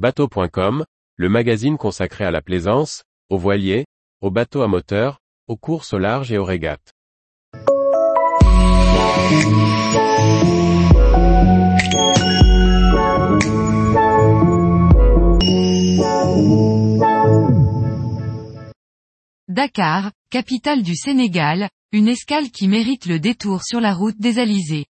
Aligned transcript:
Bateau.com, 0.00 0.86
le 1.16 1.28
magazine 1.28 1.76
consacré 1.76 2.24
à 2.24 2.30
la 2.30 2.40
plaisance, 2.40 3.04
aux 3.28 3.36
voiliers, 3.36 3.84
aux 4.22 4.30
bateaux 4.30 4.62
à 4.62 4.66
moteur, 4.66 5.18
aux 5.46 5.58
courses 5.58 5.92
au 5.92 5.98
large 5.98 6.32
et 6.32 6.38
aux 6.38 6.44
régates. 6.46 6.94
Dakar, 19.48 20.12
capitale 20.30 20.82
du 20.82 20.96
Sénégal, 20.96 21.68
une 21.92 22.08
escale 22.08 22.50
qui 22.50 22.68
mérite 22.68 23.04
le 23.04 23.20
détour 23.20 23.64
sur 23.64 23.82
la 23.82 23.92
route 23.92 24.18
des 24.18 24.38
Alizés. 24.38 24.86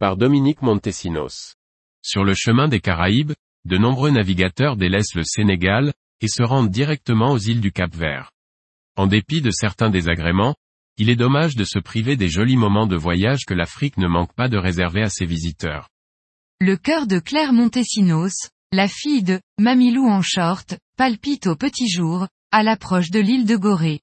Par 0.00 0.16
Dominique 0.16 0.62
Montesinos. 0.62 1.54
Sur 2.04 2.24
le 2.24 2.34
chemin 2.34 2.66
des 2.66 2.80
Caraïbes, 2.80 3.34
de 3.64 3.76
nombreux 3.78 4.10
navigateurs 4.10 4.76
délaissent 4.76 5.14
le 5.14 5.24
Sénégal, 5.24 5.92
et 6.20 6.28
se 6.28 6.42
rendent 6.42 6.70
directement 6.70 7.32
aux 7.32 7.38
îles 7.38 7.60
du 7.60 7.72
Cap-Vert. 7.72 8.30
En 8.96 9.06
dépit 9.06 9.40
de 9.40 9.50
certains 9.50 9.90
désagréments, 9.90 10.54
il 10.98 11.10
est 11.10 11.16
dommage 11.16 11.56
de 11.56 11.64
se 11.64 11.78
priver 11.78 12.16
des 12.16 12.28
jolis 12.28 12.56
moments 12.56 12.86
de 12.86 12.96
voyage 12.96 13.44
que 13.46 13.54
l'Afrique 13.54 13.96
ne 13.96 14.06
manque 14.06 14.34
pas 14.34 14.48
de 14.48 14.58
réserver 14.58 15.02
à 15.02 15.08
ses 15.08 15.24
visiteurs. 15.24 15.88
Le 16.60 16.76
cœur 16.76 17.06
de 17.06 17.18
Claire 17.18 17.52
Montesinos, 17.52 18.50
la 18.72 18.88
fille 18.88 19.22
de 19.22 19.40
Mamilou 19.58 20.06
en 20.06 20.22
short, 20.22 20.76
palpite 20.96 21.46
au 21.46 21.56
petit 21.56 21.88
jour, 21.88 22.28
à 22.52 22.62
l'approche 22.62 23.10
de 23.10 23.18
l'île 23.18 23.46
de 23.46 23.56
Gorée. 23.56 24.00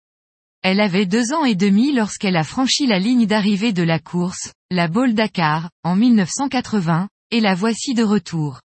Elle 0.61 0.81
avait 0.81 1.05
deux 1.05 1.31
ans 1.31 1.45
et 1.45 1.55
demi 1.55 1.94
lorsqu'elle 1.94 2.35
a 2.35 2.44
franchi 2.44 2.85
la 2.85 2.99
ligne 2.99 3.25
d'arrivée 3.25 3.71
de 3.71 3.83
la 3.83 3.99
course, 3.99 4.52
la 4.71 4.88
Baule 4.88 5.13
Dakar, 5.13 5.69
en 5.83 5.95
1980, 5.95 7.07
et 7.31 7.39
la 7.39 7.55
voici 7.55 7.94
de 7.94 8.03
retour. 8.03 8.59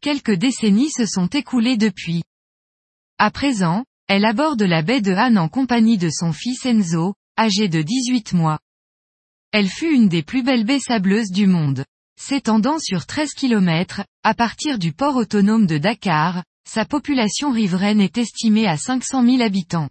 Quelques 0.00 0.34
décennies 0.34 0.90
se 0.90 1.06
sont 1.06 1.26
écoulées 1.26 1.76
depuis. 1.76 2.22
À 3.18 3.32
présent, 3.32 3.84
elle 4.06 4.24
aborde 4.24 4.62
la 4.62 4.82
baie 4.82 5.00
de 5.00 5.12
Han 5.12 5.34
en 5.34 5.48
compagnie 5.48 5.98
de 5.98 6.08
son 6.08 6.32
fils 6.32 6.64
Enzo, 6.66 7.14
âgé 7.36 7.68
de 7.68 7.82
18 7.82 8.32
mois. 8.34 8.60
Elle 9.50 9.68
fut 9.68 9.92
une 9.92 10.08
des 10.08 10.22
plus 10.22 10.44
belles 10.44 10.64
baies 10.64 10.78
sableuses 10.78 11.32
du 11.32 11.48
monde. 11.48 11.84
S'étendant 12.16 12.78
sur 12.78 13.06
13 13.06 13.32
km, 13.34 14.04
à 14.22 14.34
partir 14.34 14.78
du 14.78 14.92
port 14.92 15.16
autonome 15.16 15.66
de 15.66 15.78
Dakar, 15.78 16.44
sa 16.68 16.84
population 16.84 17.50
riveraine 17.50 18.00
est 18.00 18.18
estimée 18.18 18.68
à 18.68 18.76
500 18.76 19.24
000 19.24 19.42
habitants. 19.42 19.88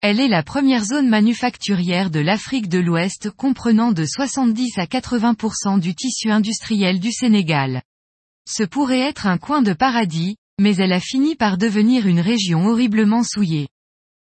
Elle 0.00 0.20
est 0.20 0.28
la 0.28 0.42
première 0.42 0.84
zone 0.84 1.08
manufacturière 1.08 2.10
de 2.10 2.20
l'Afrique 2.20 2.68
de 2.70 2.78
l'Ouest 2.78 3.30
comprenant 3.30 3.92
de 3.92 4.06
70 4.06 4.78
à 4.78 4.86
80% 4.86 5.80
du 5.80 5.94
tissu 5.94 6.30
industriel 6.30 6.98
du 6.98 7.12
Sénégal. 7.12 7.82
Ce 8.46 8.62
pourrait 8.62 9.00
être 9.00 9.26
un 9.26 9.38
coin 9.38 9.62
de 9.62 9.72
paradis, 9.72 10.36
mais 10.60 10.76
elle 10.76 10.92
a 10.92 11.00
fini 11.00 11.34
par 11.34 11.58
devenir 11.58 12.06
une 12.06 12.20
région 12.20 12.66
horriblement 12.66 13.22
souillée. 13.22 13.68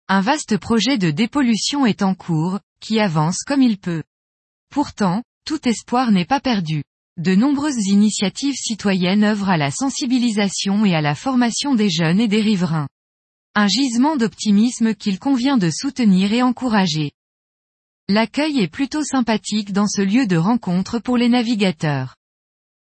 Un 0.09 0.21
vaste 0.21 0.57
projet 0.57 0.99
de 0.99 1.11
dépollution 1.11 1.87
est 1.87 2.03
en 2.03 2.15
cours, 2.15 2.61
qui 2.81 2.99
avance 2.99 3.43
comme 3.47 3.63
il 3.63 3.79
peut. 3.79 4.03
Pourtant, 4.71 5.23
tout 5.45 5.67
espoir 5.69 6.11
n'est 6.11 6.25
pas 6.25 6.41
perdu. 6.41 6.83
De 7.17 7.35
nombreuses 7.35 7.87
initiatives 7.87 8.55
citoyennes 8.55 9.25
œuvrent 9.25 9.51
à 9.51 9.57
la 9.57 9.71
sensibilisation 9.71 10.85
et 10.85 10.95
à 10.95 11.01
la 11.01 11.15
formation 11.15 11.75
des 11.75 11.91
jeunes 11.91 12.21
et 12.21 12.29
des 12.29 12.41
riverains. 12.41 12.89
Un 13.55 13.67
gisement 13.67 14.17
d'optimisme 14.17 14.95
qu'il 14.95 15.19
convient 15.19 15.59
de 15.59 15.71
soutenir 15.71 16.33
et 16.33 16.43
encourager. 16.43 17.13
L'accueil 18.09 18.61
est 18.61 18.69
plutôt 18.69 19.03
sympathique 19.03 19.73
dans 19.73 19.89
ce 19.89 20.01
lieu 20.01 20.27
de 20.27 20.37
rencontre 20.37 20.99
pour 20.99 21.17
les 21.17 21.29
navigateurs. 21.29 22.15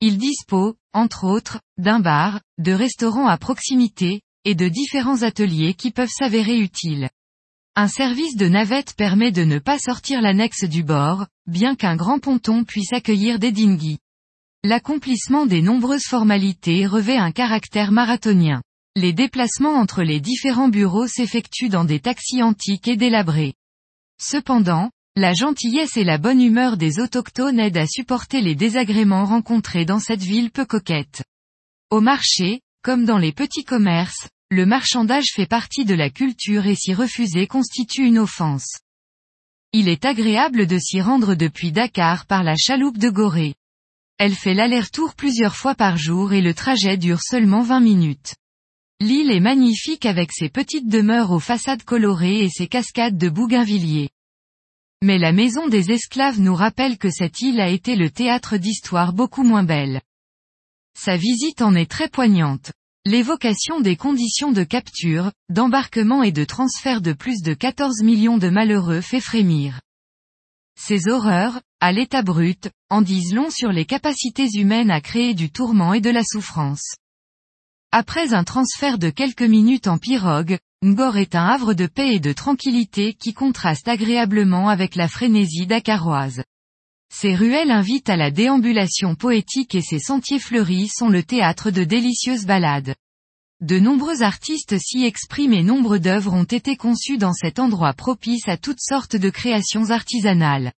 Il 0.00 0.18
dispose, 0.18 0.74
entre 0.92 1.24
autres, 1.24 1.60
d'un 1.76 1.98
bar, 2.00 2.40
de 2.58 2.72
restaurants 2.72 3.26
à 3.26 3.36
proximité, 3.36 4.22
et 4.44 4.54
de 4.54 4.68
différents 4.68 5.22
ateliers 5.22 5.74
qui 5.74 5.90
peuvent 5.90 6.08
s'avérer 6.08 6.58
utiles. 6.58 7.10
Un 7.74 7.88
service 7.88 8.36
de 8.36 8.48
navette 8.48 8.94
permet 8.94 9.30
de 9.30 9.44
ne 9.44 9.58
pas 9.58 9.78
sortir 9.78 10.20
l'annexe 10.20 10.64
du 10.64 10.82
bord, 10.82 11.26
bien 11.46 11.74
qu'un 11.74 11.96
grand 11.96 12.18
ponton 12.18 12.64
puisse 12.64 12.92
accueillir 12.92 13.38
des 13.38 13.52
dinghies. 13.52 13.98
L'accomplissement 14.64 15.46
des 15.46 15.62
nombreuses 15.62 16.06
formalités 16.06 16.86
revêt 16.86 17.16
un 17.16 17.30
caractère 17.30 17.92
marathonien. 17.92 18.62
Les 18.96 19.12
déplacements 19.12 19.76
entre 19.76 20.02
les 20.02 20.20
différents 20.20 20.68
bureaux 20.68 21.06
s'effectuent 21.06 21.68
dans 21.68 21.84
des 21.84 22.00
taxis 22.00 22.42
antiques 22.42 22.88
et 22.88 22.96
délabrés. 22.96 23.54
Cependant, 24.20 24.90
la 25.18 25.34
gentillesse 25.34 25.96
et 25.96 26.04
la 26.04 26.16
bonne 26.16 26.40
humeur 26.40 26.76
des 26.76 27.00
autochtones 27.00 27.58
aident 27.58 27.78
à 27.78 27.86
supporter 27.86 28.40
les 28.40 28.54
désagréments 28.54 29.24
rencontrés 29.24 29.84
dans 29.84 29.98
cette 29.98 30.22
ville 30.22 30.50
peu 30.50 30.64
coquette. 30.64 31.24
Au 31.90 32.00
marché, 32.00 32.60
comme 32.82 33.04
dans 33.04 33.18
les 33.18 33.32
petits 33.32 33.64
commerces, 33.64 34.28
le 34.50 34.64
marchandage 34.64 35.32
fait 35.34 35.46
partie 35.46 35.84
de 35.84 35.94
la 35.94 36.08
culture 36.08 36.66
et 36.66 36.76
s'y 36.76 36.94
refuser 36.94 37.46
constitue 37.46 38.06
une 38.06 38.18
offense. 38.18 38.78
Il 39.72 39.88
est 39.88 40.04
agréable 40.04 40.66
de 40.66 40.78
s'y 40.78 41.00
rendre 41.00 41.34
depuis 41.34 41.72
Dakar 41.72 42.24
par 42.26 42.42
la 42.42 42.54
chaloupe 42.56 42.98
de 42.98 43.10
Gorée. 43.10 43.54
Elle 44.18 44.34
fait 44.34 44.54
l'aller-retour 44.54 45.14
plusieurs 45.14 45.56
fois 45.56 45.74
par 45.74 45.96
jour 45.96 46.32
et 46.32 46.40
le 46.40 46.54
trajet 46.54 46.96
dure 46.96 47.20
seulement 47.22 47.62
20 47.62 47.80
minutes. 47.80 48.34
L'île 49.00 49.30
est 49.30 49.40
magnifique 49.40 50.06
avec 50.06 50.32
ses 50.32 50.48
petites 50.48 50.88
demeures 50.88 51.32
aux 51.32 51.40
façades 51.40 51.82
colorées 51.82 52.44
et 52.44 52.48
ses 52.48 52.68
cascades 52.68 53.18
de 53.18 53.28
bougainvilliers. 53.28 54.10
Mais 55.02 55.18
la 55.18 55.32
maison 55.32 55.68
des 55.68 55.92
esclaves 55.92 56.40
nous 56.40 56.54
rappelle 56.54 56.98
que 56.98 57.10
cette 57.10 57.40
île 57.40 57.60
a 57.60 57.68
été 57.68 57.94
le 57.94 58.10
théâtre 58.10 58.56
d'histoires 58.56 59.12
beaucoup 59.12 59.44
moins 59.44 59.62
belles. 59.62 60.00
Sa 60.98 61.16
visite 61.16 61.62
en 61.62 61.76
est 61.76 61.88
très 61.88 62.08
poignante. 62.08 62.72
L'évocation 63.04 63.80
des 63.80 63.96
conditions 63.96 64.50
de 64.50 64.64
capture, 64.64 65.30
d'embarquement 65.50 66.24
et 66.24 66.32
de 66.32 66.44
transfert 66.44 67.00
de 67.00 67.12
plus 67.12 67.42
de 67.42 67.54
14 67.54 68.02
millions 68.02 68.38
de 68.38 68.48
malheureux 68.48 69.00
fait 69.00 69.20
frémir. 69.20 69.80
Ces 70.78 71.08
horreurs, 71.08 71.60
à 71.80 71.92
l'état 71.92 72.22
brut, 72.22 72.68
en 72.90 73.00
disent 73.00 73.32
long 73.32 73.50
sur 73.50 73.70
les 73.70 73.84
capacités 73.84 74.48
humaines 74.54 74.90
à 74.90 75.00
créer 75.00 75.34
du 75.34 75.50
tourment 75.50 75.94
et 75.94 76.00
de 76.00 76.10
la 76.10 76.24
souffrance. 76.24 76.96
Après 77.90 78.34
un 78.34 78.44
transfert 78.44 78.98
de 78.98 79.08
quelques 79.08 79.40
minutes 79.40 79.86
en 79.86 79.96
pirogue, 79.96 80.58
Ngor 80.84 81.16
est 81.16 81.34
un 81.34 81.46
havre 81.46 81.72
de 81.72 81.86
paix 81.86 82.16
et 82.16 82.20
de 82.20 82.34
tranquillité 82.34 83.14
qui 83.14 83.32
contraste 83.32 83.88
agréablement 83.88 84.68
avec 84.68 84.94
la 84.94 85.08
frénésie 85.08 85.66
dakaroise. 85.66 86.42
Ses 87.10 87.34
ruelles 87.34 87.70
invitent 87.70 88.10
à 88.10 88.16
la 88.16 88.30
déambulation 88.30 89.14
poétique 89.14 89.74
et 89.74 89.80
ses 89.80 90.00
sentiers 90.00 90.38
fleuris 90.38 90.88
sont 90.94 91.08
le 91.08 91.22
théâtre 91.22 91.70
de 91.70 91.82
délicieuses 91.82 92.44
balades. 92.44 92.94
De 93.62 93.78
nombreux 93.78 94.22
artistes 94.22 94.78
s'y 94.78 95.04
expriment 95.04 95.54
et 95.54 95.62
nombre 95.62 95.96
d'œuvres 95.96 96.34
ont 96.34 96.44
été 96.44 96.76
conçues 96.76 97.16
dans 97.16 97.32
cet 97.32 97.58
endroit 97.58 97.94
propice 97.94 98.48
à 98.48 98.58
toutes 98.58 98.82
sortes 98.82 99.16
de 99.16 99.30
créations 99.30 99.88
artisanales. 99.88 100.72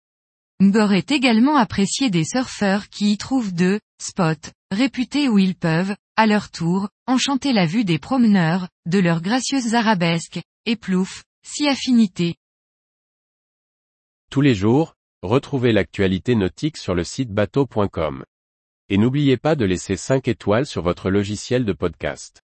Ngor 0.61 0.93
est 0.93 1.11
également 1.11 1.57
apprécié 1.57 2.11
des 2.11 2.25
surfeurs 2.25 2.91
qui 2.91 3.13
y 3.13 3.17
trouvent 3.17 3.55
deux 3.55 3.81
spots, 3.99 4.51
réputés 4.71 5.27
où 5.27 5.39
ils 5.39 5.55
peuvent, 5.55 5.97
à 6.17 6.27
leur 6.27 6.51
tour, 6.51 6.91
enchanter 7.07 7.55
la 7.55 7.65
vue 7.65 7.85
des 7.85 7.99
promeneurs, 7.99 8.69
de 8.85 8.99
leurs 8.99 9.23
gracieuses 9.23 9.75
arabesques, 9.75 10.43
et 10.67 10.77
plouf, 10.77 11.25
si 11.43 11.67
affinité. 11.67 12.35
Tous 14.31 14.43
les 14.43 14.55
jours, 14.55 14.97
retrouvez 15.23 15.73
l'actualité 15.73 16.35
nautique 16.35 16.77
sur 16.77 16.95
le 16.95 17.05
site 17.05 17.31
bateau.com. 17.31 18.25
Et 18.91 18.99
n'oubliez 18.99 19.39
pas 19.39 19.57
de 19.57 19.65
laisser 19.65 19.97
5 19.97 20.29
étoiles 20.29 20.67
sur 20.67 20.83
votre 20.83 21.09
logiciel 21.09 21.65
de 21.65 21.73
podcast. 21.73 22.43